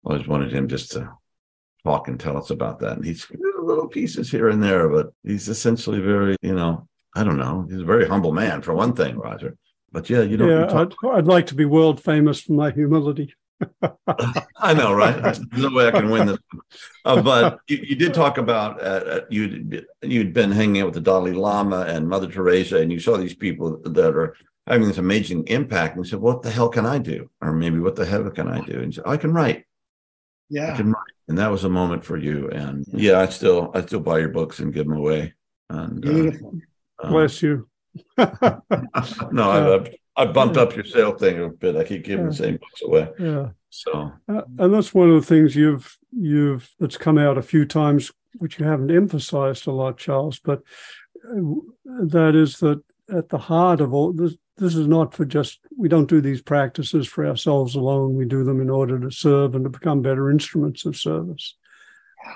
[0.04, 1.18] always wanted him just to
[1.84, 2.98] talk and tell us about that.
[2.98, 3.28] And he's
[3.62, 7.66] little pieces here and there, but he's essentially very, you know, I don't know.
[7.70, 9.58] He's a very humble man, for one thing, Roger.
[9.92, 10.50] But yeah, you don't.
[10.50, 13.34] Yeah, I'd, I'd, like to be world famous for my humility.
[14.58, 15.22] I know, right?
[15.22, 16.38] There's no way I can win this.
[17.04, 21.02] Uh, but you, you, did talk about uh, you you'd been hanging out with the
[21.02, 24.36] Dalai Lama and Mother Teresa, and you saw these people that are
[24.68, 25.96] having this amazing impact.
[25.96, 28.48] And you said, "What the hell can I do?" Or maybe, "What the hell can
[28.48, 29.66] I do?" And said, "I can write."
[30.50, 30.94] Yeah, can.
[31.28, 32.50] And that was a moment for you.
[32.50, 35.34] And yeah, I still I still buy your books and give them away.
[35.70, 36.60] And uh, beautiful.
[37.02, 37.70] Uh, Bless you.
[38.18, 39.82] no,
[40.16, 41.76] I, I bumped up your sale thing a bit.
[41.76, 42.30] I keep giving yeah.
[42.32, 43.10] the same books away.
[43.20, 43.50] Yeah.
[43.70, 47.66] So, uh, and that's one of the things you've you've that's come out a few
[47.66, 50.40] times, which you haven't emphasized a lot, Charles.
[50.40, 50.64] But
[51.24, 51.42] uh,
[51.86, 52.82] that is that
[53.16, 56.42] at the heart of all this, this is not for just we don't do these
[56.42, 58.16] practices for ourselves alone.
[58.16, 61.56] We do them in order to serve and to become better instruments of service.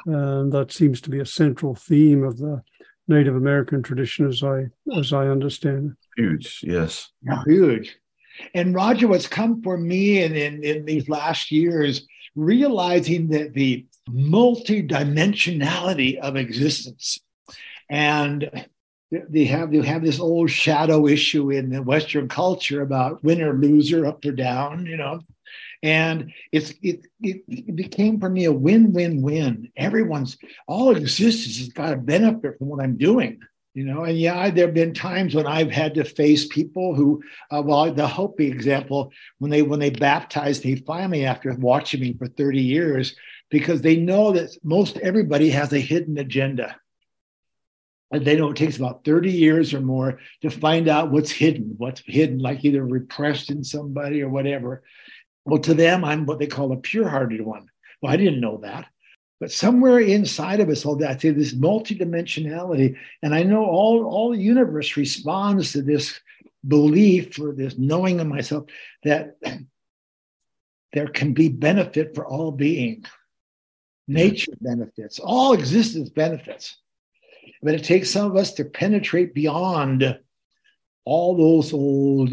[0.06, 2.64] And that seems to be a central theme of the
[3.08, 6.22] Native American tradition, as I as I understand it.
[6.22, 7.98] Huge, yes, yeah, huge.
[8.56, 13.86] And Roger, what's come for me in, in, in these last years, realizing that the
[14.10, 17.20] multidimensionality of existence,
[17.90, 18.68] and
[19.30, 24.06] they have they have this old shadow issue in the Western culture about winner loser,
[24.06, 25.20] up or down, you know,
[25.84, 31.94] and it's it, it, it became for me a win-win-win everyone's all existence has got
[31.94, 33.40] a benefit from what i'm doing
[33.76, 34.04] you know?
[34.04, 37.22] And yeah there have been times when i've had to face people who
[37.52, 42.14] uh, well the hopi example when they when they baptized me finally after watching me
[42.18, 43.16] for 30 years
[43.52, 46.76] because they know that most everybody has a hidden agenda
[48.20, 52.02] they know it takes about 30 years or more to find out what's hidden what's
[52.06, 54.84] hidden like either repressed in somebody or whatever
[55.46, 57.68] well, to them, I'm what they call a pure hearted one.
[58.02, 58.88] Well, I didn't know that.
[59.40, 62.96] But somewhere inside of us, oh, all that, this multidimensionality.
[63.22, 66.18] And I know all, all the universe responds to this
[66.66, 68.66] belief or this knowing of myself
[69.04, 69.36] that
[70.94, 73.04] there can be benefit for all being.
[74.08, 76.78] Nature benefits, all existence benefits.
[77.62, 80.20] But it takes some of us to penetrate beyond
[81.06, 82.32] all those old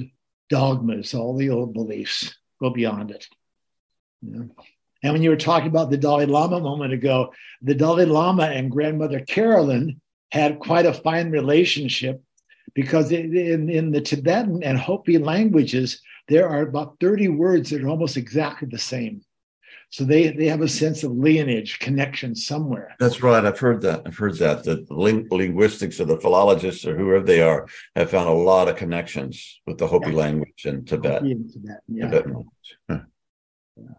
[0.49, 3.27] dogmas, all the old beliefs go beyond it.
[4.23, 4.43] Yeah.
[5.03, 8.45] And when you were talking about the Dalai Lama a moment ago, the Dalai Lama
[8.45, 12.23] and grandmother Carolyn had quite a fine relationship
[12.75, 17.89] because in, in the Tibetan and Hopi languages, there are about 30 words that are
[17.89, 19.23] almost exactly the same.
[19.91, 22.95] So they, they have a sense of lineage, connection somewhere.
[23.01, 23.45] That's right.
[23.45, 24.03] I've heard that.
[24.07, 24.63] I've heard that.
[24.63, 28.77] The ling- linguistics or the philologists or whoever they are have found a lot of
[28.77, 30.17] connections with the Hopi yeah.
[30.17, 31.23] language and Tibet.
[31.23, 32.09] Tibet, yeah.
[32.09, 32.45] Tibetan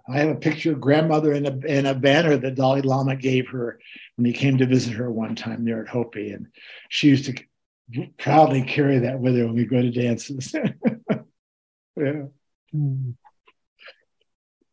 [0.07, 3.49] I have a picture of grandmother in a, in a banner that Dalai Lama gave
[3.49, 3.79] her
[4.15, 6.31] when he came to visit her one time there at Hopi.
[6.31, 6.47] And
[6.89, 10.53] she used to proudly carry that with her when we go to dances.
[11.95, 12.25] yeah.
[12.73, 13.15] Mm.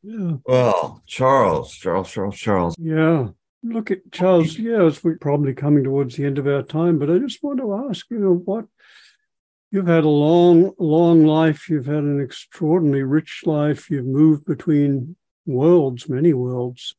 [0.02, 0.36] Yeah.
[0.44, 2.76] Well, Charles, Charles, Charles, Charles.
[2.78, 3.28] Yeah.
[3.62, 4.56] Look at Charles.
[4.58, 7.88] Yes, we're probably coming towards the end of our time, but I just want to
[7.88, 8.66] ask, you know, what
[9.70, 11.68] you've had a long, long life.
[11.68, 13.90] You've had an extraordinarily rich life.
[13.90, 16.94] You've moved between worlds, many worlds.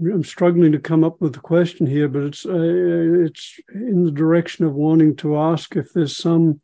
[0.00, 4.12] I'm struggling to come up with a question here, but it's uh, it's in the
[4.12, 6.60] direction of wanting to ask if there's some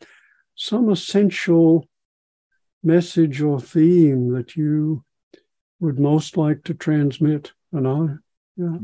[0.54, 1.88] some essential
[2.84, 5.04] message or theme that you
[5.80, 7.52] would most like to transmit?
[7.72, 8.06] And I,
[8.56, 8.78] yeah.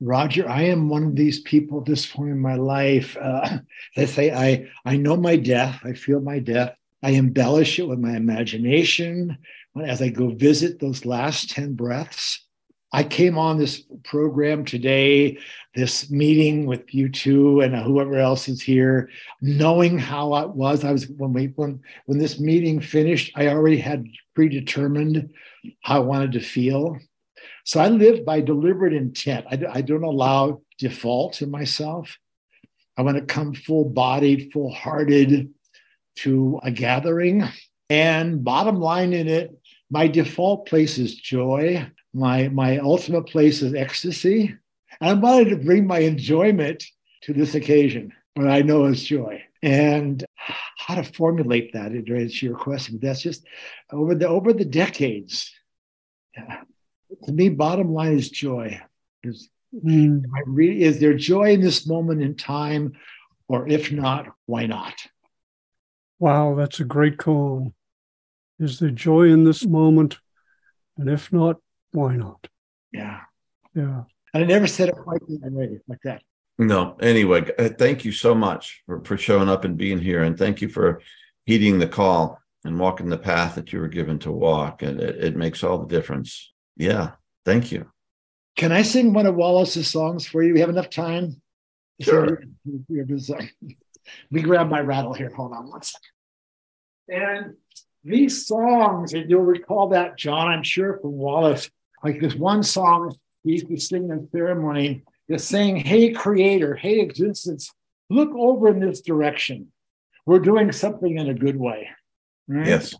[0.00, 3.16] Roger, I am one of these people at this point in my life.
[3.20, 3.58] Uh,
[3.96, 5.80] they say I I know my death.
[5.84, 6.76] I feel my death.
[7.02, 9.38] I embellish it with my imagination
[9.82, 12.46] as I go visit those last 10 breaths.
[12.94, 15.38] I came on this program today,
[15.74, 20.84] this meeting with you two and whoever else is here, knowing how it was.
[20.84, 25.30] I was when we when when this meeting finished, I already had predetermined
[25.80, 26.96] how I wanted to feel.
[27.64, 29.44] So I live by deliberate intent.
[29.50, 32.16] I, I don't allow default in myself.
[32.96, 35.52] I want to come full bodied, full hearted
[36.18, 37.42] to a gathering.
[37.90, 39.52] And bottom line in it,
[39.90, 41.90] my default place is joy.
[42.14, 44.54] My, my ultimate place is ecstasy.
[45.00, 46.84] And I wanted to bring my enjoyment
[47.22, 49.42] to this occasion, what I know is joy.
[49.62, 50.24] And
[50.76, 52.98] how to formulate that to your question.
[53.00, 53.46] That's just
[53.90, 55.50] over the over the decades.
[56.36, 56.60] Yeah.
[57.24, 58.80] To me, bottom line is joy.
[59.22, 60.22] Is, mm.
[60.44, 62.92] really, is there joy in this moment in time?
[63.48, 64.94] Or if not, why not?
[66.18, 67.72] Wow, that's a great call.
[68.58, 70.18] Is there joy in this moment?
[70.98, 71.56] And if not,
[71.94, 72.46] why not?
[72.92, 73.20] Yeah.
[73.74, 74.02] Yeah.
[74.32, 76.22] And I never said it quite that way, like that.
[76.58, 76.96] No.
[77.00, 80.22] Anyway, uh, thank you so much for, for showing up and being here.
[80.24, 81.00] And thank you for
[81.46, 84.82] heeding the call and walking the path that you were given to walk.
[84.82, 86.52] And it, it makes all the difference.
[86.76, 87.12] Yeah.
[87.44, 87.90] Thank you.
[88.56, 90.54] Can I sing one of Wallace's songs for you?
[90.54, 91.40] We have enough time?
[92.00, 92.42] Sure.
[94.30, 95.32] We grab my rattle here.
[95.34, 96.10] Hold on one second.
[97.08, 97.54] And
[98.02, 101.70] these songs, and you'll recall that, John, I'm sure from Wallace,
[102.04, 107.00] like this one song he used to sing in ceremony is saying, Hey, creator, hey,
[107.00, 107.70] existence,
[108.10, 109.72] look over in this direction.
[110.26, 111.88] We're doing something in a good way.
[112.46, 112.66] Right?
[112.66, 112.94] Yes.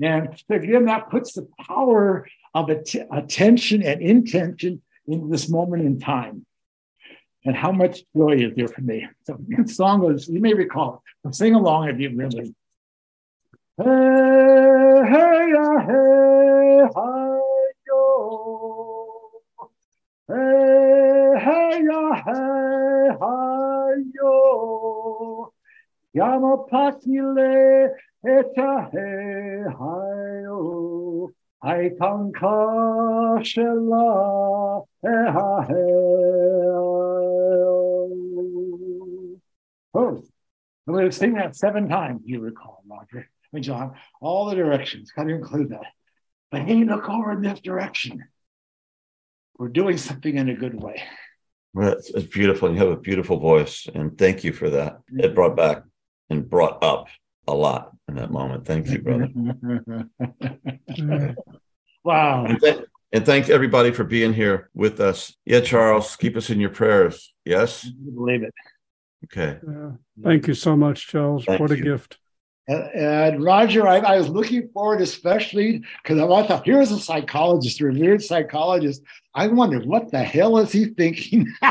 [0.00, 5.98] And again, that puts the power of att- attention and intention into this moment in
[5.98, 6.46] time.
[7.44, 9.08] And how much joy is there for me?
[9.26, 11.34] So the song goes, you may recall it.
[11.34, 12.54] Sing along if you really
[13.78, 17.21] Hey, ah, hey, ah, hey, hi, yo.
[20.30, 20.34] Eh,
[21.38, 21.84] hey, hey,
[22.24, 25.52] hey, hi, yo.
[26.16, 27.90] Yamapakile,
[28.26, 31.30] eta, hey, hi, yo.
[31.62, 32.56] I kanka
[33.44, 35.74] shela, hey, eh, ha, hey,
[39.94, 40.22] Oh,
[40.86, 45.12] I'm going to sing that seven times, you recall, Roger and John, all the directions,
[45.12, 45.92] got to include that.
[46.52, 48.24] But hey, look over in this direction.
[49.58, 51.02] We're doing something in a good way.
[51.72, 52.70] Well, it's, it's beautiful.
[52.70, 54.98] You have a beautiful voice, and thank you for that.
[55.16, 55.82] It brought back
[56.28, 57.06] and brought up
[57.48, 58.66] a lot in that moment.
[58.66, 59.30] Thank you, brother.
[62.04, 62.44] wow.
[62.44, 65.34] And, th- and thank everybody for being here with us.
[65.46, 67.32] Yeah, Charles, keep us in your prayers.
[67.46, 67.86] Yes?
[67.86, 68.52] I believe it.
[69.24, 69.58] Okay.
[70.22, 71.46] thank you so much, Charles.
[71.46, 72.18] Thank what a gift.
[72.68, 77.86] And, Roger, I, I, was looking forward, especially because I thought, here's a psychologist, a
[77.86, 79.02] revered psychologist.
[79.34, 81.52] I wondered, what the hell is he thinking?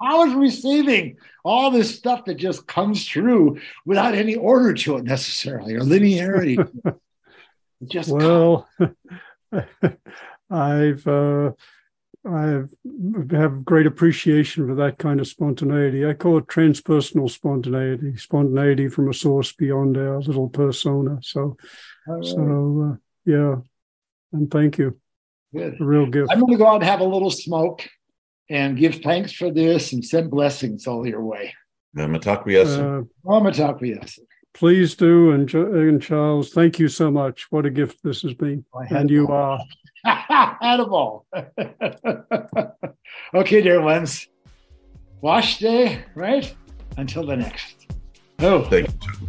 [0.00, 5.04] I was receiving all this stuff that just comes through without any order to it
[5.04, 6.56] necessarily or linearity.
[7.88, 8.68] just well,
[10.50, 11.52] I've uh,
[12.28, 16.06] I have great appreciation for that kind of spontaneity.
[16.06, 21.18] I call it transpersonal spontaneity, spontaneity from a source beyond our little persona.
[21.22, 21.56] So,
[22.06, 22.24] right.
[22.24, 23.56] so uh, yeah,
[24.32, 24.98] and thank you.
[25.54, 25.80] Good.
[25.80, 26.30] A real gift.
[26.32, 27.88] I'm going to go out and have a little smoke
[28.50, 31.54] and give thanks for this and send blessings all your way.
[32.78, 33.40] Uh, oh,
[34.52, 35.32] Please do.
[35.32, 37.46] And, and Charles, thank you so much.
[37.50, 38.64] What a gift this has been.
[38.90, 39.58] And you are.
[40.62, 41.26] Edible.
[43.34, 44.28] okay, dear ones.
[45.20, 46.54] Wash day, right?
[46.96, 47.86] Until the next.
[48.38, 48.62] Oh.
[48.64, 49.28] Thank you.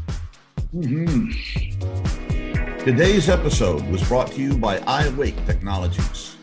[0.76, 1.32] Mm-hmm.
[2.80, 6.36] Today's episode was brought to you by iAwake Technologies.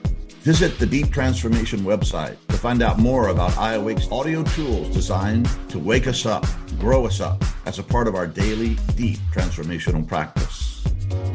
[0.43, 5.79] Visit the Deep Transformation website to find out more about iAwake's audio tools designed to
[5.79, 6.45] wake us up,
[6.79, 10.83] grow us up as a part of our daily deep transformational practice.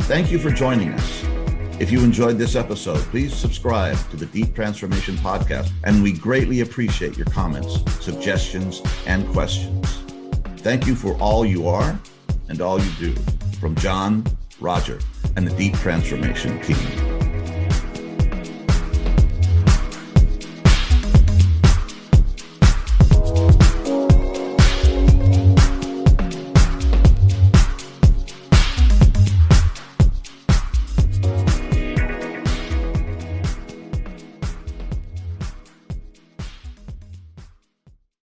[0.01, 1.38] Thank you for joining us.
[1.79, 6.59] If you enjoyed this episode, please subscribe to the Deep Transformation Podcast, and we greatly
[6.59, 10.03] appreciate your comments, suggestions, and questions.
[10.57, 11.97] Thank you for all you are
[12.49, 13.15] and all you do.
[13.61, 14.25] From John,
[14.59, 14.99] Roger,
[15.37, 17.18] and the Deep Transformation team.